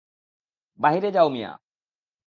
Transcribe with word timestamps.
বাহিরে 0.79 1.09
যাও 1.11 1.27
মিয়া। 1.29 1.51